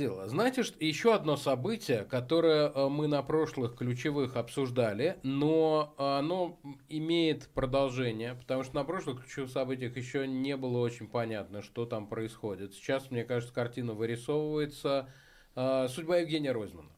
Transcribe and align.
дело. 0.00 0.26
Знаете, 0.26 0.62
что 0.62 0.82
еще 0.82 1.14
одно 1.14 1.36
событие, 1.36 2.04
которое 2.04 2.70
э, 2.70 2.88
мы 2.88 3.06
на 3.06 3.22
прошлых 3.22 3.76
ключевых 3.76 4.36
обсуждали, 4.36 5.18
но 5.22 5.94
оно 5.98 6.58
имеет 6.88 7.48
продолжение, 7.48 8.34
потому 8.34 8.64
что 8.64 8.74
на 8.74 8.84
прошлых 8.84 9.22
ключевых 9.22 9.50
событиях 9.50 9.96
еще 9.96 10.26
не 10.26 10.56
было 10.56 10.78
очень 10.78 11.06
понятно, 11.06 11.60
что 11.62 11.84
там 11.84 12.08
происходит. 12.08 12.72
Сейчас, 12.72 13.10
мне 13.10 13.24
кажется, 13.24 13.54
картина 13.54 13.92
вырисовывается. 13.92 15.10
Э, 15.54 15.86
судьба 15.88 16.18
Евгения 16.18 16.52
Ройзмана. 16.52 16.90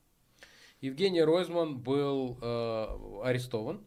Евгений 0.80 1.22
Ройзман 1.22 1.80
был 1.80 2.38
э, 2.40 2.86
арестован 3.24 3.82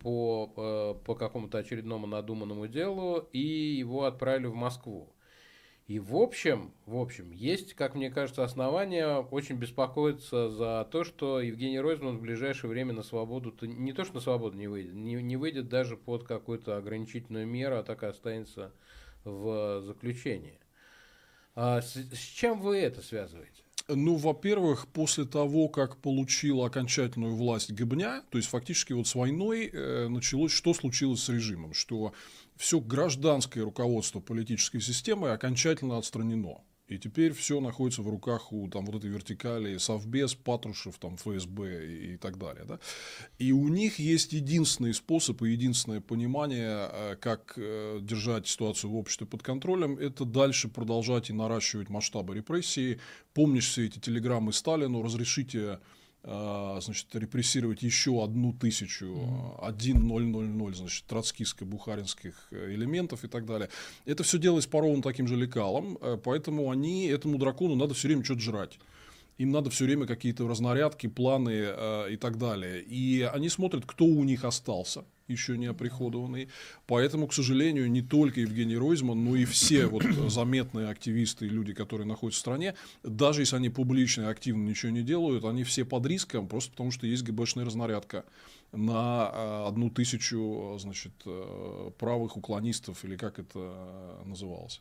по, 0.00 1.00
по 1.04 1.14
какому-то 1.16 1.58
очередному 1.58 2.06
надуманному 2.06 2.68
делу, 2.68 3.28
и 3.32 3.40
его 3.40 4.04
отправили 4.04 4.46
в 4.46 4.54
Москву. 4.54 5.13
И 5.86 5.98
в 5.98 6.16
общем, 6.16 6.72
в 6.86 6.96
общем, 6.96 7.30
есть, 7.30 7.74
как 7.74 7.94
мне 7.94 8.10
кажется, 8.10 8.42
основания 8.42 9.18
очень 9.18 9.56
беспокоиться 9.56 10.48
за 10.48 10.88
то, 10.90 11.04
что 11.04 11.40
Евгений 11.40 11.78
Ройзман 11.78 12.16
в 12.16 12.22
ближайшее 12.22 12.70
время 12.70 12.94
на 12.94 13.02
свободу, 13.02 13.54
не 13.60 13.92
то 13.92 14.04
что 14.04 14.14
на 14.14 14.20
свободу 14.20 14.56
не 14.56 14.66
выйдет, 14.66 14.94
не, 14.94 15.16
не 15.16 15.36
выйдет 15.36 15.68
даже 15.68 15.98
под 15.98 16.24
какую-то 16.24 16.78
ограничительную 16.78 17.46
меру, 17.46 17.76
а 17.76 17.82
так 17.82 18.02
и 18.02 18.06
останется 18.06 18.72
в 19.24 19.82
заключении. 19.82 20.58
А 21.54 21.82
с, 21.82 21.94
с 21.94 22.18
чем 22.18 22.60
вы 22.60 22.78
это 22.78 23.02
связываете? 23.02 23.62
Ну, 23.86 24.16
во-первых, 24.16 24.88
после 24.88 25.26
того, 25.26 25.68
как 25.68 25.98
получил 25.98 26.62
окончательную 26.62 27.34
власть 27.34 27.70
Гобня, 27.72 28.22
то 28.30 28.38
есть 28.38 28.48
фактически 28.48 28.94
вот 28.94 29.06
с 29.06 29.14
войной 29.14 29.68
э, 29.70 30.08
началось, 30.08 30.52
что 30.52 30.72
случилось 30.72 31.22
с 31.22 31.28
режимом, 31.28 31.74
что 31.74 32.14
все 32.56 32.80
гражданское 32.80 33.62
руководство 33.62 34.20
политической 34.20 34.80
системы 34.80 35.30
окончательно 35.30 35.98
отстранено. 35.98 36.60
И 36.86 36.98
теперь 36.98 37.32
все 37.32 37.60
находится 37.60 38.02
в 38.02 38.08
руках 38.08 38.52
у 38.52 38.68
там, 38.68 38.84
вот 38.84 38.96
этой 38.96 39.08
вертикали 39.08 39.78
Совбез, 39.78 40.34
Патрушев, 40.34 40.98
там, 40.98 41.16
ФСБ 41.16 41.86
и, 41.86 42.14
и 42.14 42.16
так 42.18 42.36
далее. 42.36 42.64
Да? 42.66 42.78
И 43.38 43.52
у 43.52 43.68
них 43.68 43.98
есть 43.98 44.34
единственный 44.34 44.92
способ 44.92 45.42
и 45.42 45.50
единственное 45.50 46.02
понимание, 46.02 46.90
э, 46.92 47.16
как 47.18 47.54
э, 47.56 48.00
держать 48.02 48.46
ситуацию 48.48 48.90
в 48.90 48.96
обществе 48.96 49.26
под 49.26 49.42
контролем, 49.42 49.96
это 49.96 50.26
дальше 50.26 50.68
продолжать 50.68 51.30
и 51.30 51.32
наращивать 51.32 51.88
масштабы 51.88 52.34
репрессии. 52.34 53.00
Помнишь 53.32 53.70
все 53.70 53.86
эти 53.86 53.98
телеграммы 53.98 54.52
Сталину, 54.52 55.02
разрешите 55.02 55.80
значит, 56.24 57.14
репрессировать 57.14 57.82
еще 57.82 58.24
одну 58.24 58.52
тысячу, 58.52 59.58
один 59.60 60.06
ноль 60.06 60.24
ноль 60.24 60.46
ноль, 60.46 60.74
значит, 60.74 61.04
троцкистско-бухаринских 61.06 62.34
э, 62.50 62.74
элементов 62.74 63.24
и 63.24 63.28
так 63.28 63.44
далее. 63.44 63.68
Это 64.06 64.22
все 64.22 64.38
делалось 64.38 64.66
по 64.66 64.80
ровно 64.80 65.02
таким 65.02 65.28
же 65.28 65.36
лекалам, 65.36 65.98
э, 66.00 66.18
поэтому 66.22 66.70
они, 66.70 67.06
этому 67.06 67.38
дракону 67.38 67.74
надо 67.74 67.94
все 67.94 68.08
время 68.08 68.24
что-то 68.24 68.40
жрать 68.40 68.78
им 69.36 69.50
надо 69.50 69.68
все 69.68 69.84
время 69.84 70.06
какие-то 70.06 70.46
разнарядки, 70.46 71.08
планы 71.08 71.64
э, 71.66 72.12
и 72.12 72.16
так 72.16 72.38
далее. 72.38 72.80
И 72.82 73.22
они 73.22 73.48
смотрят, 73.48 73.84
кто 73.84 74.04
у 74.04 74.22
них 74.22 74.44
остался 74.44 75.04
еще 75.28 75.56
не 75.58 75.66
оприходованный. 75.66 76.48
Поэтому, 76.86 77.26
к 77.26 77.34
сожалению, 77.34 77.90
не 77.90 78.02
только 78.02 78.40
Евгений 78.40 78.76
Ройзман, 78.76 79.24
но 79.24 79.36
и 79.36 79.44
все 79.44 79.86
вот 79.86 80.02
заметные 80.28 80.88
активисты 80.88 81.46
и 81.46 81.50
люди, 81.50 81.72
которые 81.72 82.06
находятся 82.06 82.38
в 82.38 82.40
стране, 82.40 82.74
даже 83.02 83.42
если 83.42 83.56
они 83.56 83.70
публично 83.70 84.22
и 84.22 84.26
активно 84.26 84.68
ничего 84.68 84.92
не 84.92 85.02
делают, 85.02 85.44
они 85.44 85.64
все 85.64 85.84
под 85.84 86.06
риском, 86.06 86.48
просто 86.48 86.70
потому 86.72 86.90
что 86.90 87.06
есть 87.06 87.22
ГБшная 87.22 87.64
разнарядка 87.64 88.24
на 88.72 89.30
э, 89.32 89.68
одну 89.68 89.90
тысячу 89.90 90.76
значит, 90.78 91.12
э, 91.26 91.90
правых 91.98 92.36
уклонистов, 92.36 93.04
или 93.04 93.16
как 93.16 93.38
это 93.38 93.58
э, 93.58 94.22
называлось. 94.24 94.80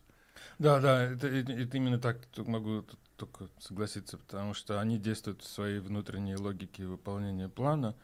Да, 0.60 0.80
да, 0.80 1.04
это, 1.04 1.28
это 1.28 1.78
именно 1.78 2.00
так 2.00 2.18
могу 2.38 2.84
только 3.18 3.50
согласиться, 3.60 4.18
потому 4.18 4.54
что 4.54 4.80
они 4.80 4.98
действуют 4.98 5.42
в 5.42 5.48
своей 5.48 5.80
внутренней 5.80 6.36
логике 6.36 6.86
выполнения 6.86 7.50
плана, 7.50 7.96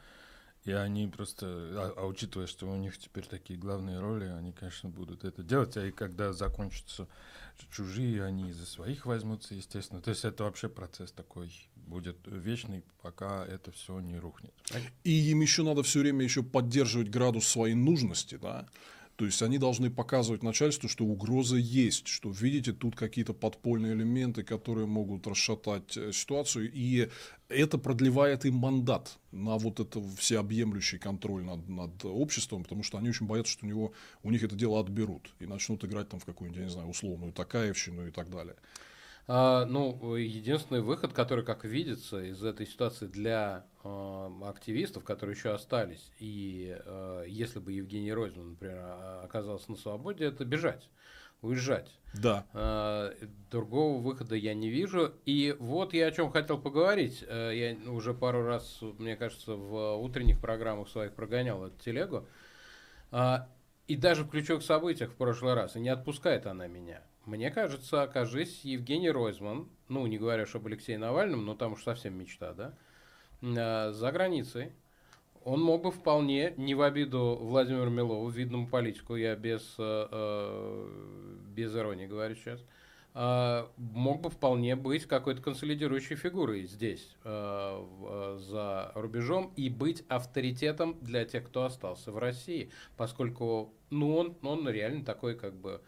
и 0.70 0.72
они 0.72 1.08
просто, 1.08 1.48
а, 1.48 1.94
а 1.98 2.06
учитывая, 2.06 2.46
что 2.46 2.68
у 2.68 2.76
них 2.76 3.00
теперь 3.00 3.26
такие 3.26 3.60
главные 3.60 4.00
роли, 4.00 4.26
они, 4.26 4.52
конечно, 4.52 4.88
будут 4.88 5.24
это 5.24 5.42
делать, 5.42 5.76
а 5.78 5.88
и 5.88 5.92
когда 5.92 6.32
закончатся 6.32 7.08
чужие, 7.72 8.24
они 8.24 8.52
за 8.54 8.68
своих 8.68 9.08
возьмутся, 9.08 9.56
естественно. 9.56 10.00
То 10.00 10.12
есть 10.12 10.24
это 10.26 10.44
вообще 10.44 10.70
процесс 10.70 11.12
такой 11.12 11.52
будет 11.76 12.18
вечный, 12.28 12.84
пока 13.02 13.44
это 13.46 13.72
все 13.72 14.00
не 14.00 14.20
рухнет. 14.20 14.54
И 15.04 15.32
им 15.32 15.42
еще 15.42 15.64
надо 15.64 15.82
все 15.82 16.02
время 16.02 16.24
еще 16.24 16.44
поддерживать 16.44 17.10
градус 17.10 17.48
своей 17.48 17.74
нужности, 17.74 18.38
да. 18.40 18.68
То 19.20 19.26
есть 19.26 19.42
они 19.42 19.58
должны 19.58 19.90
показывать 19.90 20.44
начальству, 20.44 20.88
что 20.88 21.04
угроза 21.04 21.58
есть, 21.58 22.08
что 22.08 22.30
видите 22.30 22.72
тут 22.72 22.96
какие-то 22.96 23.34
подпольные 23.34 23.92
элементы, 23.92 24.44
которые 24.44 24.88
могут 24.88 25.28
расшатать 25.28 25.98
э, 25.98 26.14
ситуацию, 26.14 26.72
и 26.74 27.10
это 27.50 27.78
продлевает 27.78 28.46
им 28.46 28.56
мандат 28.56 29.18
на 29.34 29.58
вот 29.58 29.82
это 29.82 30.02
всеобъемлющий 30.16 31.00
контроль 31.00 31.44
над, 31.44 31.68
над 31.68 32.06
обществом, 32.06 32.64
потому 32.64 32.82
что 32.82 32.98
они 32.98 33.10
очень 33.10 33.26
боятся, 33.26 33.52
что 33.52 33.66
у, 33.66 33.68
него, 33.68 33.92
у 34.24 34.32
них 34.32 34.42
это 34.42 34.56
дело 34.56 34.80
отберут 34.80 35.34
и 35.40 35.46
начнут 35.46 35.84
играть 35.84 36.08
там 36.08 36.22
в 36.22 36.26
какую-нибудь, 36.26 36.60
я 36.60 36.66
не 36.68 36.72
знаю, 36.72 36.88
условную 36.88 37.34
Такаевщину 37.34 38.08
и 38.08 38.12
так 38.12 38.30
далее. 38.30 38.56
А, 39.32 39.66
ну, 39.66 40.16
единственный 40.16 40.82
выход, 40.82 41.14
который, 41.14 41.46
как 41.46 41.64
видится, 41.64 42.20
из 42.20 42.44
этой 42.44 42.66
ситуации 42.66 43.06
для 43.06 43.68
э, 43.84 44.30
активистов, 44.44 45.04
которые 45.04 45.36
еще 45.36 45.54
остались, 45.54 46.12
и 46.18 46.76
э, 46.84 47.26
если 47.28 47.60
бы 47.60 47.72
Евгений 47.72 48.12
Ройзман, 48.12 48.50
например, 48.50 48.84
оказался 49.24 49.70
на 49.70 49.78
свободе, 49.78 50.26
это 50.26 50.46
бежать, 50.46 50.90
уезжать. 51.44 51.92
Да. 52.16 52.48
Э, 52.56 53.14
другого 53.52 54.02
выхода 54.02 54.34
я 54.34 54.56
не 54.56 54.72
вижу. 54.72 55.14
И 55.28 55.56
вот 55.60 55.94
я 55.94 56.08
о 56.08 56.12
чем 56.12 56.32
хотел 56.32 56.58
поговорить. 56.58 57.24
Э, 57.28 57.52
я 57.54 57.92
уже 57.92 58.16
пару 58.16 58.44
раз, 58.44 58.80
мне 58.82 59.16
кажется, 59.16 59.54
в 59.54 59.98
утренних 59.98 60.42
программах 60.42 60.90
своих 60.90 61.14
прогонял 61.14 61.64
эту 61.68 61.78
телегу. 61.84 62.26
Э, 63.12 63.42
и 63.88 63.96
даже 63.96 64.24
в 64.24 64.30
ключевых 64.30 64.64
событиях 64.64 65.12
в 65.12 65.16
прошлый 65.16 65.54
раз, 65.54 65.76
и 65.76 65.80
не 65.80 65.90
отпускает 65.90 66.48
она 66.48 66.66
меня. 66.66 67.04
Мне 67.30 67.52
кажется, 67.52 68.02
окажись 68.02 68.62
Евгений 68.64 69.12
Ройзман, 69.12 69.70
ну, 69.88 70.08
не 70.08 70.18
говоря 70.18 70.44
уж 70.44 70.56
об 70.56 70.66
Алексее 70.66 70.98
Навальном, 70.98 71.46
но 71.46 71.54
там 71.54 71.74
уж 71.74 71.84
совсем 71.84 72.18
мечта, 72.18 72.54
да, 72.54 72.74
э, 73.44 73.92
за 73.92 74.12
границей, 74.12 74.72
он 75.44 75.62
мог 75.62 75.84
бы 75.84 75.92
вполне, 75.92 76.56
не 76.58 76.74
в 76.74 76.82
обиду 76.82 77.38
Владимиру 77.40 77.92
Милову, 77.92 78.28
видному 78.30 78.68
политику, 78.68 79.16
я 79.16 79.36
без, 79.36 79.76
э, 79.78 80.08
э 80.12 80.90
без 81.56 81.76
иронии 81.76 82.08
говорю 82.08 82.34
сейчас, 82.34 82.64
мог 83.78 84.22
бы 84.22 84.30
вполне 84.30 84.76
быть 84.76 85.06
какой-то 85.06 85.42
консолидирующей 85.42 86.16
фигурой 86.16 86.66
здесь, 86.66 87.16
за 87.24 88.92
рубежом, 88.96 89.52
и 89.58 89.70
быть 89.70 90.06
авторитетом 90.08 90.98
для 91.02 91.26
тех, 91.26 91.46
кто 91.46 91.66
остался 91.66 92.12
в 92.12 92.18
России, 92.18 92.72
поскольку, 92.98 93.74
ну, 93.90 94.16
он, 94.16 94.38
он 94.42 94.70
реально 94.70 95.04
такой, 95.04 95.36
как 95.36 95.54
бы, 95.54 95.82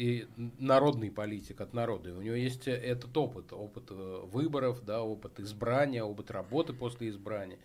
и 0.00 0.26
народный 0.58 1.10
политик 1.10 1.60
от 1.60 1.74
народа. 1.74 2.14
у 2.16 2.22
него 2.22 2.34
есть 2.34 2.66
этот 2.66 3.14
опыт, 3.18 3.52
опыт 3.52 3.90
э, 3.90 4.20
выборов, 4.24 4.82
да, 4.82 5.02
опыт 5.02 5.38
избрания, 5.40 6.02
опыт 6.02 6.30
работы 6.30 6.72
после 6.72 7.10
избрания 7.10 7.58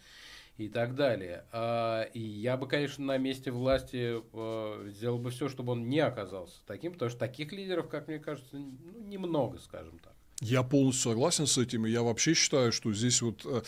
и 0.57 0.68
так 0.68 0.96
далее. 0.96 1.46
А, 1.53 2.01
и 2.13 2.19
я 2.19 2.57
бы, 2.57 2.68
конечно, 2.68 3.06
на 3.06 3.18
месте 3.18 3.51
власти 3.51 4.22
э, 4.22 4.90
сделал 4.90 5.18
бы 5.18 5.29
все, 5.29 5.47
чтобы 5.47 5.72
он 5.72 5.88
не 5.88 6.00
оказался 6.00 6.59
таким, 6.68 6.91
потому 6.91 7.09
что 7.09 7.19
таких 7.19 7.53
лидеров, 7.53 7.88
как 7.88 8.09
мне 8.09 8.19
кажется, 8.19 8.57
ну, 8.57 8.73
немного, 9.06 9.57
скажем 9.57 9.97
так. 10.00 10.13
Я 10.41 10.63
полностью 10.63 11.12
согласен 11.12 11.47
с 11.47 11.57
этим, 11.57 11.85
и 11.85 11.91
я 11.91 12.03
вообще 12.03 12.34
считаю, 12.34 12.73
что 12.73 12.91
здесь 12.91 13.22
вот 13.22 13.46
э, 13.46 13.62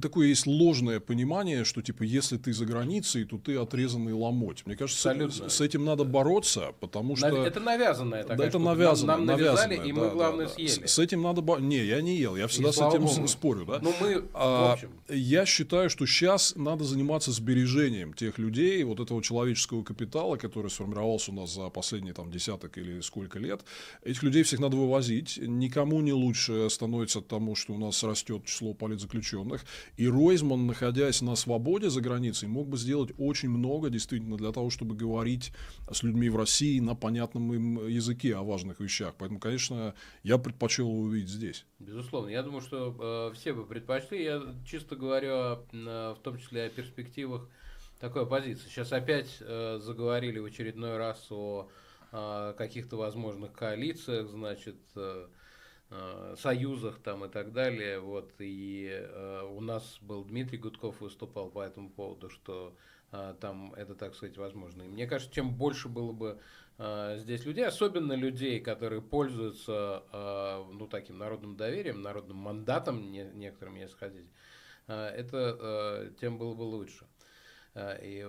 такое 0.00 0.28
есть 0.28 0.46
ложное 0.46 1.00
понимание, 1.00 1.64
что 1.64 1.82
типа 1.82 2.02
если 2.02 2.38
ты 2.38 2.54
за 2.54 2.64
границей, 2.64 3.26
то 3.26 3.36
ты 3.36 3.56
отрезанный 3.56 4.14
ломоть. 4.14 4.64
Мне 4.64 4.74
кажется, 4.74 5.10
Абсолютно. 5.10 5.50
с, 5.50 5.60
этим 5.60 5.84
надо 5.84 6.04
бороться, 6.04 6.72
потому 6.80 7.14
что 7.14 7.26
это 7.26 7.60
навязанное 7.60 8.22
такая 8.22 8.38
да, 8.38 8.46
это 8.46 8.58
навязано, 8.58 9.12
нам, 9.12 9.26
нам 9.26 9.36
навязано, 9.36 9.72
и 9.72 9.92
мы 9.92 10.08
главное 10.08 10.46
да. 10.46 10.52
съели. 10.54 10.86
С, 10.86 10.94
с 10.94 10.98
этим 10.98 11.20
надо 11.20 11.42
бо... 11.42 11.58
не, 11.58 11.84
я 11.84 12.00
не 12.00 12.16
ел, 12.16 12.36
я 12.36 12.46
всегда 12.46 12.70
и 12.70 12.72
с 12.72 12.76
этим 12.78 13.04
Богу. 13.04 13.28
спорю, 13.28 13.66
да. 13.66 13.80
Ну 13.82 13.92
мы, 14.00 14.24
а, 14.32 14.70
в 14.70 14.72
общем. 14.72 14.90
Я 15.10 15.44
считаю, 15.44 15.90
что 15.90 16.06
сейчас 16.06 16.54
надо 16.56 16.84
заниматься 16.84 17.32
сбережением 17.32 18.14
тех 18.14 18.38
людей, 18.38 18.82
вот 18.84 18.98
этого 18.98 19.22
человеческого 19.22 19.82
капитала, 19.82 20.36
который 20.36 20.70
сформировался 20.70 21.32
у 21.32 21.34
нас 21.34 21.54
за 21.54 21.68
последние 21.68 22.14
там 22.14 22.30
десяток 22.30 22.78
или 22.78 23.00
сколько 23.02 23.38
лет. 23.38 23.60
Этих 24.02 24.22
людей 24.22 24.42
всех 24.42 24.58
надо 24.58 24.78
вывозить, 24.78 25.38
никому 25.38 25.81
никому 25.82 26.00
не 26.00 26.12
лучше 26.12 26.70
становится 26.70 27.18
от 27.18 27.28
того, 27.28 27.54
что 27.54 27.72
у 27.72 27.78
нас 27.78 28.02
растет 28.04 28.44
число 28.44 28.72
политзаключенных. 28.72 29.64
И 29.96 30.06
Ройзман, 30.06 30.66
находясь 30.66 31.22
на 31.22 31.34
свободе 31.34 31.90
за 31.90 32.00
границей, 32.00 32.48
мог 32.48 32.68
бы 32.68 32.76
сделать 32.76 33.10
очень 33.18 33.48
много 33.48 33.90
действительно 33.90 34.36
для 34.36 34.52
того, 34.52 34.70
чтобы 34.70 34.94
говорить 34.94 35.52
с 35.90 36.02
людьми 36.02 36.28
в 36.28 36.36
России 36.36 36.78
на 36.78 36.94
понятном 36.94 37.52
им 37.52 37.88
языке 37.88 38.36
о 38.36 38.42
важных 38.42 38.80
вещах. 38.80 39.14
Поэтому, 39.18 39.40
конечно, 39.40 39.94
я 40.22 40.38
предпочел 40.38 40.88
его 40.88 41.00
увидеть 41.00 41.30
здесь. 41.30 41.66
Безусловно. 41.80 42.30
Я 42.30 42.42
думаю, 42.42 42.60
что 42.60 43.30
э, 43.32 43.34
все 43.34 43.52
бы 43.52 43.66
предпочли. 43.66 44.22
Я 44.22 44.42
чисто 44.64 44.94
говорю 44.94 45.30
э, 45.32 45.56
в 45.72 46.18
том 46.22 46.38
числе 46.38 46.64
о 46.64 46.68
перспективах 46.68 47.48
такой 47.98 48.22
оппозиции. 48.22 48.68
Сейчас 48.68 48.92
опять 48.92 49.38
э, 49.40 49.80
заговорили 49.82 50.38
в 50.38 50.44
очередной 50.44 50.96
раз 50.96 51.26
о 51.30 51.68
э, 52.12 52.54
каких-то 52.56 52.96
возможных 52.96 53.52
коалициях, 53.52 54.28
значит, 54.28 54.76
э, 54.94 55.26
союзах 56.36 56.98
там 57.00 57.24
и 57.24 57.28
так 57.28 57.52
далее. 57.52 58.00
Вот, 58.00 58.32
и 58.38 58.88
э, 58.90 59.42
у 59.50 59.60
нас 59.60 59.98
был 60.00 60.24
Дмитрий 60.24 60.58
Гудков 60.58 61.00
выступал 61.00 61.50
по 61.50 61.60
этому 61.60 61.90
поводу, 61.90 62.30
что 62.30 62.74
э, 63.12 63.34
там 63.40 63.74
это, 63.74 63.94
так 63.94 64.14
сказать, 64.14 64.36
возможно. 64.36 64.82
И 64.82 64.88
мне 64.88 65.06
кажется, 65.06 65.34
чем 65.34 65.54
больше 65.54 65.88
было 65.88 66.12
бы 66.12 66.38
э, 66.78 67.16
здесь 67.18 67.44
людей, 67.44 67.66
особенно 67.66 68.14
людей, 68.14 68.60
которые 68.60 69.02
пользуются 69.02 70.04
э, 70.12 70.64
ну, 70.72 70.86
таким 70.86 71.18
народным 71.18 71.56
доверием, 71.56 72.02
народным 72.02 72.38
мандатом 72.38 73.10
не, 73.10 73.24
некоторым, 73.34 73.76
если 73.76 73.96
хотите, 73.96 74.28
э, 74.88 74.94
это 74.94 75.58
э, 75.60 76.10
тем 76.20 76.38
было 76.38 76.54
бы 76.54 76.62
лучше. 76.62 77.04
Э, 77.04 77.21
и 77.74 78.26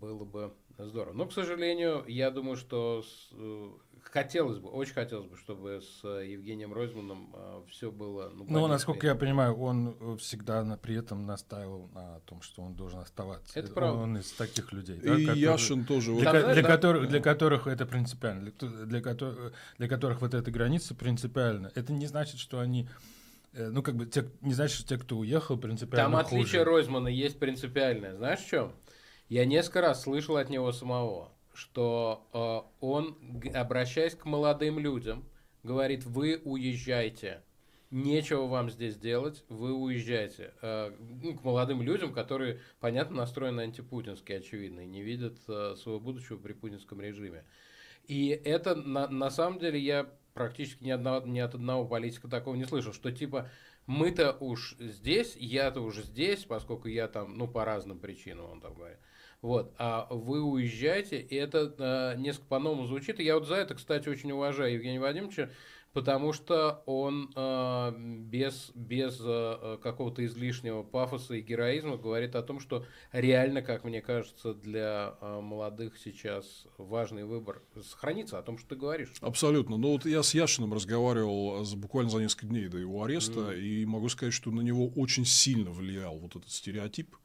было 0.00 0.24
бы 0.24 0.52
здорово. 0.78 1.14
Но, 1.14 1.26
к 1.26 1.32
сожалению, 1.32 2.04
я 2.08 2.30
думаю, 2.30 2.56
что 2.56 3.02
с, 3.02 3.28
э, 3.32 3.70
хотелось 4.02 4.58
бы, 4.58 4.68
очень 4.68 4.94
хотелось 4.94 5.26
бы, 5.26 5.36
чтобы 5.36 5.80
с 5.80 6.04
Евгением 6.04 6.72
Ройзманом 6.72 7.32
э, 7.34 7.62
все 7.70 7.90
было... 7.90 8.30
Ну, 8.34 8.46
ну 8.48 8.66
насколько 8.66 9.06
я 9.06 9.14
понимаю, 9.14 9.54
он 9.56 9.96
э, 10.00 10.16
всегда 10.18 10.64
на, 10.64 10.76
при 10.76 10.96
этом 10.96 11.26
настаивал 11.26 11.88
на 11.94 12.20
том, 12.20 12.42
что 12.42 12.62
он 12.62 12.74
должен 12.74 13.00
оставаться. 13.00 13.58
Это 13.58 13.72
правда. 13.72 14.02
Он 14.02 14.18
из 14.18 14.30
таких 14.32 14.72
людей. 14.72 14.96
И 14.96 15.06
да, 15.06 15.16
которые, 15.16 15.40
Яшин 15.40 15.84
тоже. 15.84 16.14
Для, 16.14 16.32
для, 16.32 16.54
для, 16.54 16.62
да. 16.62 16.68
которых, 16.68 17.08
для 17.08 17.20
которых 17.20 17.66
это 17.66 17.86
принципиально. 17.86 18.50
Для, 18.50 18.86
для, 18.86 19.00
которых, 19.00 19.52
для 19.78 19.88
которых 19.88 20.20
вот 20.20 20.34
эта 20.34 20.50
граница 20.50 20.94
принципиальна. 20.94 21.70
Это 21.74 21.92
не 21.92 22.06
значит, 22.06 22.40
что 22.40 22.60
они 22.60 22.88
ну, 23.52 23.82
как 23.82 23.96
бы, 23.96 24.06
те, 24.06 24.24
не 24.40 24.54
значит, 24.54 24.78
что 24.78 24.88
те, 24.88 24.98
кто 24.98 25.18
уехал, 25.18 25.58
принципиально 25.58 26.04
Там 26.04 26.16
отличие 26.16 26.62
Ройзмана 26.62 27.08
есть 27.08 27.38
принципиальное. 27.38 28.14
Знаешь, 28.14 28.40
в 28.40 28.48
чем? 28.48 28.72
Я 29.28 29.44
несколько 29.44 29.80
раз 29.80 30.02
слышал 30.02 30.36
от 30.36 30.50
него 30.50 30.72
самого, 30.72 31.32
что 31.54 32.28
э, 32.32 32.84
он, 32.84 33.16
обращаясь 33.54 34.14
к 34.14 34.24
молодым 34.24 34.78
людям, 34.78 35.24
говорит, 35.62 36.04
вы 36.04 36.40
уезжайте, 36.44 37.42
нечего 37.90 38.46
вам 38.46 38.70
здесь 38.70 38.96
делать, 38.96 39.44
вы 39.48 39.72
уезжайте. 39.72 40.52
Э, 40.62 40.92
ну, 40.98 41.34
к 41.36 41.44
молодым 41.44 41.82
людям, 41.82 42.12
которые, 42.12 42.60
понятно, 42.80 43.16
настроены 43.16 43.60
антипутински, 43.62 44.32
очевидно, 44.32 44.80
и 44.80 44.86
не 44.86 45.02
видят 45.02 45.38
э, 45.48 45.76
своего 45.76 46.00
будущего 46.00 46.38
при 46.38 46.52
путинском 46.54 47.00
режиме. 47.00 47.44
И 48.06 48.28
это, 48.28 48.74
на, 48.74 49.08
на 49.08 49.30
самом 49.30 49.58
деле, 49.60 49.78
я 49.78 50.10
практически 50.34 50.84
ни, 50.84 50.90
одного, 50.90 51.26
ни 51.26 51.38
от 51.38 51.54
одного 51.54 51.84
политика 51.86 52.28
такого 52.28 52.54
не 52.54 52.64
слышал, 52.64 52.92
что 52.92 53.12
типа 53.12 53.48
мы-то 53.86 54.36
уж 54.40 54.76
здесь, 54.78 55.36
я-то 55.36 55.80
уже 55.80 56.02
здесь, 56.02 56.44
поскольку 56.44 56.88
я 56.88 57.08
там, 57.08 57.36
ну, 57.36 57.48
по 57.48 57.64
разным 57.64 57.98
причинам, 57.98 58.50
он 58.50 58.60
там 58.60 58.74
говорит, 58.74 58.98
вот, 59.42 59.74
а 59.76 60.06
вы 60.08 60.40
уезжаете, 60.40 61.20
и 61.20 61.34
это 61.34 61.74
э, 61.76 62.20
несколько 62.20 62.46
по-новому 62.46 62.86
звучит. 62.86 63.18
И 63.18 63.24
я 63.24 63.34
вот 63.34 63.48
за 63.48 63.56
это, 63.56 63.74
кстати, 63.74 64.08
очень 64.08 64.30
уважаю 64.30 64.74
Евгения 64.74 65.00
Вадимовича, 65.00 65.50
потому 65.92 66.32
что 66.32 66.84
он 66.86 67.28
э, 67.34 67.92
без, 67.98 68.70
без 68.76 69.18
э, 69.20 69.78
какого-то 69.82 70.24
излишнего 70.24 70.84
пафоса 70.84 71.34
и 71.34 71.40
героизма 71.40 71.96
говорит 71.96 72.36
о 72.36 72.42
том, 72.42 72.60
что 72.60 72.86
реально, 73.10 73.62
как 73.62 73.82
мне 73.82 74.00
кажется, 74.00 74.54
для 74.54 75.16
э, 75.20 75.40
молодых 75.40 75.98
сейчас 75.98 76.68
важный 76.78 77.24
выбор 77.24 77.62
сохранится, 77.82 78.38
о 78.38 78.42
том, 78.42 78.58
что 78.58 78.68
ты 78.68 78.76
говоришь. 78.76 79.12
Абсолютно. 79.20 79.76
Ну 79.76 79.90
вот 79.90 80.06
я 80.06 80.22
с 80.22 80.34
Яшиным 80.34 80.72
разговаривал 80.72 81.64
буквально 81.74 82.10
за 82.10 82.18
несколько 82.18 82.46
дней 82.46 82.68
до 82.68 82.78
его 82.78 83.02
ареста, 83.02 83.40
mm. 83.40 83.60
и 83.60 83.86
могу 83.86 84.08
сказать, 84.08 84.34
что 84.34 84.52
на 84.52 84.60
него 84.60 84.86
очень 84.94 85.24
сильно 85.24 85.72
влиял 85.72 86.16
вот 86.16 86.36
этот 86.36 86.50
стереотип 86.50 87.16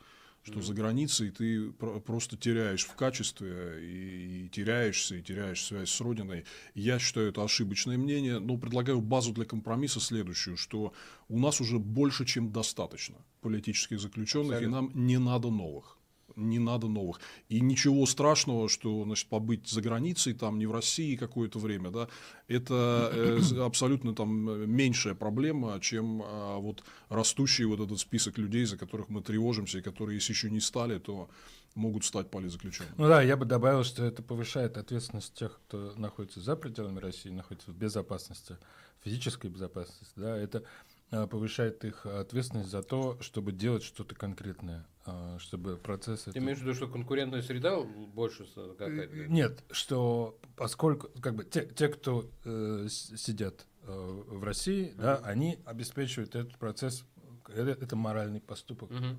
что 0.47 0.59
mm-hmm. 0.59 0.63
за 0.63 0.73
границей 0.73 1.31
ты 1.31 1.71
просто 1.71 2.37
теряешь 2.37 2.85
в 2.85 2.95
качестве 2.95 3.81
и, 3.81 4.45
и 4.45 4.49
теряешься, 4.49 5.15
и 5.15 5.21
теряешь 5.21 5.63
связь 5.63 5.89
с 5.89 5.99
родиной. 5.99 6.45
Я 6.73 6.99
считаю, 6.99 7.29
это 7.29 7.43
ошибочное 7.43 7.97
мнение, 7.97 8.39
но 8.39 8.57
предлагаю 8.57 9.01
базу 9.01 9.33
для 9.33 9.43
компромисса 9.43 9.99
следующую, 9.99 10.55
что 10.55 10.93
у 11.27 11.37
нас 11.37 11.59
уже 11.59 11.79
больше, 11.79 12.25
чем 12.25 12.53
достаточно 12.53 13.17
политических 13.41 13.99
заключенных, 13.99 14.53
Абсолютно. 14.53 14.77
и 14.77 14.81
нам 14.81 14.91
не 14.93 15.17
надо 15.17 15.49
новых 15.49 15.96
не 16.35 16.59
надо 16.59 16.87
новых. 16.87 17.19
И 17.49 17.61
ничего 17.61 18.05
страшного, 18.05 18.69
что 18.69 19.03
значит, 19.03 19.27
побыть 19.27 19.67
за 19.67 19.81
границей, 19.81 20.33
там, 20.33 20.59
не 20.59 20.65
в 20.65 20.71
России 20.71 21.15
какое-то 21.15 21.59
время, 21.59 21.89
да, 21.89 22.07
это 22.47 23.11
э, 23.13 23.59
абсолютно 23.61 24.13
там 24.13 24.69
меньшая 24.69 25.15
проблема, 25.15 25.79
чем 25.79 26.21
э, 26.21 26.57
вот 26.57 26.83
растущий 27.09 27.65
вот 27.65 27.79
этот 27.79 27.99
список 27.99 28.37
людей, 28.37 28.65
за 28.65 28.77
которых 28.77 29.09
мы 29.09 29.21
тревожимся, 29.21 29.79
и 29.79 29.81
которые, 29.81 30.15
если 30.15 30.33
еще 30.33 30.49
не 30.49 30.59
стали, 30.59 30.99
то 30.99 31.29
могут 31.75 32.03
стать 32.05 32.29
политзаключенными. 32.29 32.95
Ну 32.97 33.07
да, 33.07 33.21
я 33.21 33.37
бы 33.37 33.45
добавил, 33.45 33.83
что 33.83 34.03
это 34.03 34.21
повышает 34.23 34.77
ответственность 34.77 35.33
тех, 35.33 35.59
кто 35.67 35.93
находится 35.95 36.41
за 36.41 36.55
пределами 36.55 36.99
России, 36.99 37.29
находится 37.29 37.71
в 37.71 37.75
безопасности, 37.75 38.57
физической 39.03 39.49
безопасности, 39.49 40.13
да, 40.15 40.35
это 40.35 40.63
повышает 41.09 41.85
их 41.85 42.05
ответственность 42.05 42.69
за 42.69 42.83
то, 42.83 43.17
чтобы 43.21 43.51
делать 43.53 43.83
что-то 43.83 44.13
конкретное, 44.13 44.85
э, 45.05 45.37
чтобы 45.39 45.77
процесс... 45.77 46.23
Ты 46.23 46.31
это... 46.31 46.39
имеешь 46.39 46.57
в 46.57 46.61
виду, 46.61 46.73
что 46.73 46.87
конкурентная 46.87 47.41
среда 47.41 47.79
больше 47.79 48.45
какая-то? 48.45 49.15
Э, 49.15 49.27
нет, 49.27 49.63
что 49.71 50.37
поскольку 50.57 51.09
как 51.21 51.35
бы 51.35 51.45
те, 51.45 51.65
те 51.65 51.87
кто 51.87 52.29
э, 52.43 52.87
сидят 52.89 53.65
э, 53.83 53.91
в 54.27 54.43
России, 54.43 54.91
uh-huh. 54.91 55.01
да, 55.01 55.15
они 55.17 55.59
обеспечивают 55.65 56.35
этот 56.35 56.57
процесс, 56.57 57.05
это, 57.47 57.71
это 57.71 57.95
моральный 57.95 58.41
поступок, 58.41 58.91
uh-huh. 58.91 59.17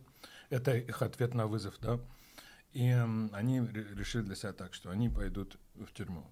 это 0.51 0.77
их 0.77 1.01
ответ 1.01 1.33
на 1.33 1.47
вызов, 1.47 1.77
да, 1.81 1.99
и 2.73 2.89
э, 2.89 3.29
они 3.33 3.61
решили 3.61 4.25
для 4.25 4.35
себя 4.35 4.53
так, 4.53 4.75
что 4.75 4.91
они 4.91 5.09
пойдут 5.09 5.59
в 5.75 5.91
тюрьму, 5.95 6.27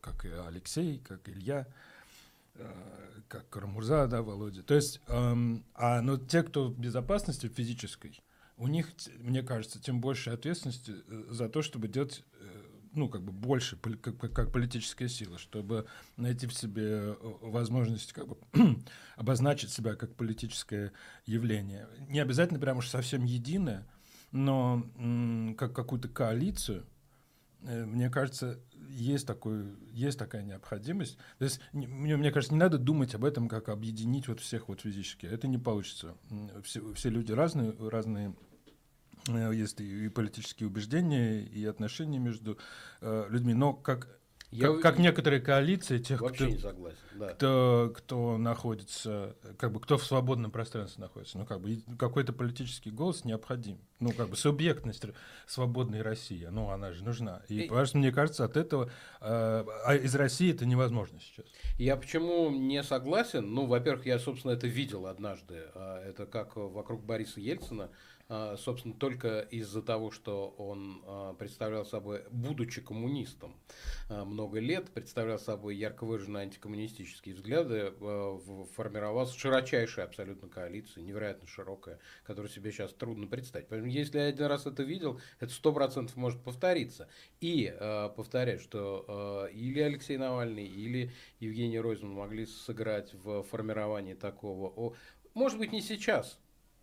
как 0.00 0.24
и 0.24 0.30
Алексей, 0.30 0.98
как 1.00 1.28
Илья, 1.28 1.66
Э, 1.66 1.72
как 3.28 3.48
Карамурза, 3.50 4.06
да, 4.06 4.22
Володя. 4.22 4.62
То 4.62 4.74
есть, 4.74 5.00
эм, 5.06 5.64
а, 5.74 6.00
но 6.00 6.16
те, 6.16 6.42
кто 6.42 6.68
в 6.68 6.78
безопасности 6.78 7.46
физической, 7.48 8.20
у 8.56 8.66
них, 8.66 8.88
мне 9.18 9.42
кажется, 9.42 9.80
тем 9.80 10.00
больше 10.00 10.30
ответственности 10.30 10.94
э, 11.06 11.24
за 11.30 11.48
то, 11.48 11.62
чтобы 11.62 11.86
делать, 11.88 12.24
э, 12.40 12.62
ну, 12.92 13.08
как 13.08 13.22
бы 13.22 13.30
больше, 13.32 13.76
как, 13.76 14.18
как 14.18 14.52
политическая 14.52 15.08
сила, 15.08 15.38
чтобы 15.38 15.86
найти 16.16 16.46
в 16.46 16.54
себе 16.54 17.16
возможность 17.40 18.12
как 18.12 18.26
бы 18.26 18.36
обозначить 19.16 19.70
себя 19.70 19.94
как 19.94 20.16
политическое 20.16 20.92
явление. 21.24 21.86
Не 22.08 22.18
обязательно 22.20 22.58
прям 22.58 22.78
уж 22.78 22.88
совсем 22.88 23.24
единое, 23.24 23.86
но 24.32 24.84
как 25.56 25.74
какую-то 25.74 26.08
коалицию, 26.08 26.84
мне 27.60 28.08
кажется, 28.10 28.60
есть, 28.88 29.26
такой, 29.26 29.76
есть 29.92 30.18
такая 30.18 30.42
необходимость. 30.42 31.18
То 31.38 31.44
есть, 31.44 31.60
мне, 31.72 32.16
мне 32.16 32.30
кажется, 32.30 32.54
не 32.54 32.60
надо 32.60 32.78
думать 32.78 33.14
об 33.14 33.24
этом, 33.24 33.48
как 33.48 33.68
объединить 33.68 34.28
вот 34.28 34.40
всех 34.40 34.68
вот 34.68 34.80
физически. 34.80 35.26
Это 35.26 35.48
не 35.48 35.58
получится. 35.58 36.14
Все, 36.62 36.92
все 36.94 37.10
люди 37.10 37.32
разные, 37.32 37.74
разные 37.78 38.34
э, 39.28 39.50
есть 39.54 39.80
и 39.80 40.08
политические 40.08 40.68
убеждения, 40.68 41.40
и 41.42 41.64
отношения 41.64 42.18
между 42.18 42.58
э, 43.00 43.26
людьми. 43.28 43.54
Но 43.54 43.72
как 43.72 44.18
я, 44.50 44.68
как, 44.68 44.80
как 44.80 44.98
некоторые 44.98 45.40
коалиции 45.40 45.98
тех, 45.98 46.18
кто, 46.18 46.46
не 46.46 46.56
согласен, 46.56 46.98
да. 47.14 47.28
кто, 47.28 47.92
кто 47.94 48.38
находится, 48.38 49.36
как 49.58 49.72
бы 49.72 49.80
кто 49.80 49.98
в 49.98 50.04
свободном 50.04 50.50
пространстве 50.50 51.02
находится, 51.02 51.38
ну 51.38 51.44
как 51.44 51.60
бы 51.60 51.82
какой-то 51.98 52.32
политический 52.32 52.90
голос 52.90 53.24
необходим, 53.24 53.78
ну 54.00 54.12
как 54.12 54.30
бы 54.30 54.36
субъектность 54.36 55.04
свободной 55.46 56.02
России, 56.02 56.46
ну 56.50 56.70
она 56.70 56.92
же 56.92 57.04
нужна. 57.04 57.42
И, 57.48 57.60
и 57.60 57.68
потому 57.68 57.86
что 57.86 57.98
мне 57.98 58.10
кажется, 58.10 58.44
от 58.44 58.56
этого 58.56 58.90
э, 59.20 59.64
а 59.84 59.94
из 59.94 60.14
России 60.14 60.52
это 60.52 60.64
невозможно 60.64 61.20
сейчас. 61.20 61.46
Я 61.78 61.96
почему 61.96 62.50
не 62.50 62.82
согласен? 62.82 63.52
Ну, 63.52 63.66
во-первых, 63.66 64.06
я 64.06 64.18
собственно 64.18 64.52
это 64.52 64.66
видел 64.66 65.06
однажды. 65.06 65.64
А, 65.74 66.02
это 66.02 66.26
как 66.26 66.56
вокруг 66.56 67.04
Бориса 67.04 67.40
Ельцина 67.40 67.90
собственно, 68.28 68.94
только 68.94 69.40
из-за 69.40 69.80
того, 69.80 70.10
что 70.10 70.54
он 70.58 71.02
а, 71.06 71.32
представлял 71.34 71.86
собой, 71.86 72.24
будучи 72.30 72.82
коммунистом 72.82 73.58
а, 74.10 74.26
много 74.26 74.60
лет, 74.60 74.90
представлял 74.90 75.38
собой 75.38 75.76
ярко 75.76 76.04
выраженные 76.04 76.42
антикоммунистические 76.42 77.34
взгляды, 77.34 77.94
формировалась 78.76 79.32
широчайшая 79.32 80.04
абсолютно 80.04 80.48
коалиция, 80.48 81.02
невероятно 81.02 81.48
широкая, 81.48 81.98
которую 82.24 82.50
себе 82.50 82.70
сейчас 82.70 82.92
трудно 82.92 83.26
представить. 83.26 83.68
Поэтому, 83.68 83.90
если 83.90 84.18
я 84.18 84.26
один 84.26 84.46
раз 84.46 84.66
это 84.66 84.82
видел, 84.82 85.20
это 85.40 85.52
сто 85.52 85.72
процентов 85.72 86.16
может 86.16 86.42
повториться. 86.42 87.08
И 87.40 87.74
повторяю, 88.16 88.58
что 88.60 89.48
или 89.52 89.80
Алексей 89.80 90.16
Навальный, 90.16 90.66
или 90.66 91.12
Евгений 91.40 91.80
Ройзман 91.80 92.12
могли 92.12 92.46
сыграть 92.46 93.14
в 93.14 93.42
формировании 93.44 94.14
такого, 94.14 94.94
может 95.34 95.58
быть, 95.58 95.72
не 95.72 95.80
сейчас, 95.80 96.38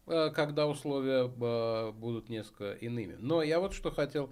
когда 0.05 0.67
условия 0.67 1.27
э, 1.27 1.91
будут 1.91 2.29
несколько 2.29 2.74
иными. 2.74 3.15
Но 3.19 3.41
я 3.41 3.59
вот 3.59 3.74
что 3.74 3.91
хотел 3.91 4.31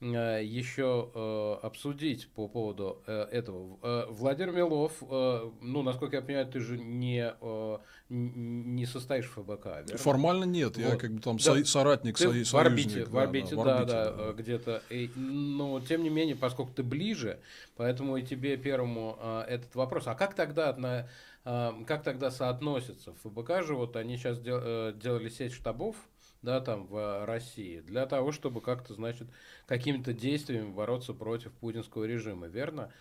э, 0.00 0.40
еще 0.42 1.58
обсудить 1.62 2.28
по 2.28 2.48
поводу 2.48 3.02
этого. 3.06 4.06
Владимир 4.10 4.52
Милов, 4.52 4.92
ну, 5.00 5.82
насколько 5.82 6.16
я 6.16 6.22
понимаю, 6.22 6.46
ты 6.46 6.60
же 6.60 6.78
не, 6.78 7.34
не 8.08 8.86
состоишь 8.86 9.26
в 9.26 9.42
ФБК, 9.42 9.66
верно? 9.66 9.98
Формально 9.98 10.44
нет, 10.44 10.76
вот. 10.76 10.86
я 10.86 10.96
как 10.96 11.12
бы 11.12 11.20
там 11.20 11.36
да. 11.36 11.64
соратник, 11.64 12.16
ты 12.16 12.44
в 12.44 12.54
орбите, 12.54 13.04
в 13.04 13.18
орбите, 13.18 13.56
да, 13.56 13.62
в 13.62 13.68
орбите, 13.68 13.92
да, 13.92 14.12
да, 14.12 14.32
где-то. 14.32 14.82
Но, 15.16 15.80
тем 15.80 16.02
не 16.02 16.08
менее, 16.08 16.36
поскольку 16.36 16.72
ты 16.72 16.82
ближе, 16.82 17.40
поэтому 17.76 18.16
и 18.16 18.22
тебе 18.22 18.56
первому 18.56 19.18
этот 19.46 19.74
вопрос. 19.74 20.06
А 20.06 20.14
как 20.14 20.34
тогда 20.34 20.74
а, 20.82 21.08
как 21.44 22.02
тогда 22.02 22.30
соотносится? 22.30 23.14
ФБК 23.14 23.62
же 23.62 23.74
вот 23.74 23.96
они 23.96 24.16
сейчас 24.16 24.38
э, 24.44 24.92
делали 24.94 25.28
сеть 25.28 25.52
штабов, 25.52 25.96
да, 26.42 26.60
там 26.60 26.86
в 26.86 27.24
России, 27.26 27.80
для 27.80 28.06
того, 28.06 28.32
чтобы 28.32 28.60
как-то, 28.60 28.94
значит, 28.94 29.28
какими-то 29.66 30.12
действиями 30.12 30.70
бороться 30.70 31.14
против 31.14 31.52
путинского 31.52 32.04
режима, 32.04 32.46
верно? 32.46 32.92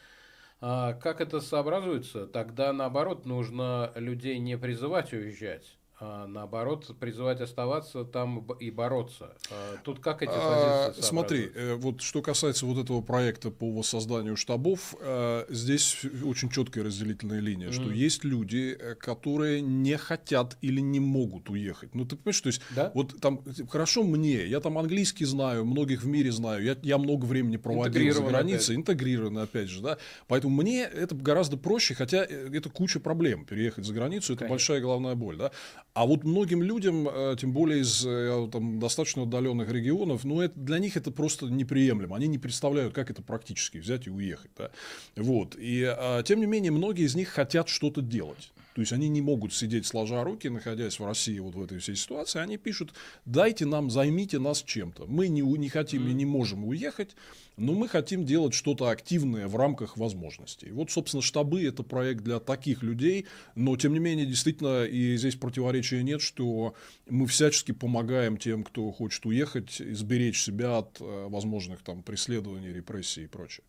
А 0.61 0.93
как 0.93 1.21
это 1.21 1.39
сообразуется? 1.39 2.27
Тогда, 2.27 2.73
наоборот, 2.73 3.25
нужно 3.25 3.93
людей 3.95 4.39
не 4.39 4.57
призывать 4.57 5.13
уезжать, 5.13 5.77
а, 6.01 6.27
наоборот, 6.27 6.95
призывать 6.97 7.41
оставаться 7.41 8.05
там 8.05 8.45
и 8.59 8.71
бороться. 8.71 9.35
А, 9.51 9.75
тут 9.83 9.99
как 9.99 10.21
эти 10.21 10.31
а, 10.33 10.87
позиции 10.87 11.01
Смотри, 11.01 11.51
э, 11.53 11.75
вот 11.75 12.01
что 12.01 12.21
касается 12.21 12.65
вот 12.65 12.81
этого 12.81 13.01
проекта 13.01 13.51
по 13.51 13.69
воссозданию 13.69 14.37
штабов, 14.37 14.95
э, 15.01 15.45
здесь 15.49 16.05
очень 16.23 16.49
четкая 16.49 16.85
разделительная 16.85 17.41
линия, 17.41 17.67
mm. 17.67 17.71
что 17.73 17.91
есть 17.91 18.23
люди, 18.23 18.77
э, 18.79 18.95
которые 18.95 19.59
не 19.59 19.97
хотят 19.97 20.57
или 20.61 20.79
не 20.79 21.01
могут 21.01 21.49
уехать. 21.49 21.93
Ну, 21.93 22.05
ты 22.05 22.15
понимаешь, 22.15 22.39
то 22.39 22.47
есть, 22.47 22.61
да? 22.73 22.91
вот 22.95 23.19
там, 23.19 23.43
хорошо 23.67 24.03
мне, 24.03 24.45
я 24.45 24.61
там 24.61 24.77
английский 24.77 25.25
знаю, 25.25 25.65
многих 25.65 26.03
в 26.03 26.07
мире 26.07 26.31
знаю, 26.31 26.63
я, 26.63 26.77
я 26.81 26.97
много 26.97 27.25
времени 27.25 27.57
проводил 27.57 28.13
за 28.13 28.23
границей, 28.23 28.77
интегрированно, 28.77 29.41
опять 29.41 29.67
же, 29.67 29.81
да, 29.81 29.97
поэтому 30.27 30.61
мне 30.61 30.83
это 30.83 31.13
гораздо 31.13 31.57
проще, 31.57 31.93
хотя 31.93 32.23
это 32.23 32.69
куча 32.69 33.01
проблем, 33.01 33.43
переехать 33.43 33.83
за 33.83 33.93
границу, 33.93 34.31
это 34.31 34.45
Конечно. 34.45 34.53
большая 34.53 34.79
головная 34.79 35.15
боль, 35.15 35.35
да, 35.35 35.51
а 35.99 36.05
вот 36.05 36.23
многим 36.23 36.63
людям, 36.63 37.09
э, 37.09 37.35
тем 37.37 37.51
более 37.51 37.81
из 37.81 38.05
э, 38.05 38.47
там, 38.53 38.79
достаточно 38.79 39.23
отдаленных 39.23 39.69
регионов, 39.69 40.23
ну, 40.23 40.39
это, 40.39 40.57
для 40.57 40.79
них 40.79 40.95
это 40.95 41.11
просто 41.11 41.47
неприемлемо. 41.47 42.15
Они 42.15 42.27
не 42.29 42.37
представляют, 42.37 42.93
как 42.93 43.11
это 43.11 43.21
практически 43.21 43.79
взять 43.79 44.07
и 44.07 44.09
уехать. 44.09 44.49
Да? 44.57 44.71
Вот. 45.17 45.57
И, 45.59 45.83
а, 45.83 46.23
тем 46.23 46.39
не 46.39 46.45
менее, 46.45 46.71
многие 46.71 47.03
из 47.03 47.15
них 47.15 47.27
хотят 47.27 47.67
что-то 47.67 48.01
делать. 48.01 48.53
То 48.79 48.81
есть 48.81 48.93
они 48.93 49.09
не 49.09 49.21
могут 49.21 49.53
сидеть 49.53 49.85
сложа 49.85 50.23
руки, 50.23 50.47
находясь 50.47 51.01
в 51.01 51.05
России 51.05 51.37
вот 51.39 51.53
в 51.53 51.61
этой 51.61 51.79
всей 51.79 51.97
ситуации. 51.97 52.39
Они 52.39 52.55
пишут, 52.55 52.93
дайте 53.25 53.65
нам, 53.65 53.89
займите 53.89 54.39
нас 54.39 54.63
чем-то. 54.63 55.05
Мы 55.05 55.27
не, 55.27 55.41
не 55.41 55.67
хотим 55.67 56.07
и 56.07 56.13
не 56.13 56.23
можем 56.23 56.63
уехать, 56.63 57.13
но 57.57 57.73
мы 57.73 57.89
хотим 57.89 58.25
делать 58.25 58.53
что-то 58.53 58.87
активное 58.87 59.49
в 59.49 59.57
рамках 59.57 59.97
возможностей. 59.97 60.71
Вот, 60.71 60.91
собственно, 60.91 61.21
штабы– 61.21 61.61
это 61.65 61.83
проект 61.83 62.23
для 62.23 62.39
таких 62.39 62.81
людей, 62.81 63.25
но, 63.53 63.75
тем 63.75 63.91
не 63.91 63.99
менее, 63.99 64.25
действительно, 64.25 64.85
и 64.85 65.17
здесь 65.17 65.35
противоречия 65.35 66.01
нет, 66.01 66.21
что 66.21 66.73
мы 67.09 67.27
всячески 67.27 67.73
помогаем 67.73 68.37
тем, 68.37 68.63
кто 68.63 68.89
хочет 68.93 69.25
уехать, 69.25 69.81
изберечь 69.81 70.41
себя 70.41 70.77
от 70.77 71.01
э, 71.01 71.27
возможных 71.27 71.81
там 71.81 72.01
преследований, 72.01 72.71
репрессий 72.71 73.25
и 73.25 73.27
прочее. 73.27 73.65